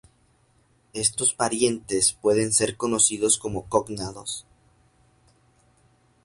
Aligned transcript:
Estos 0.93 1.35
parientes 1.35 2.13
pueden 2.13 2.53
ser 2.53 2.75
conocidos 2.75 3.37
como 3.37 3.69
cognados. 3.69 4.47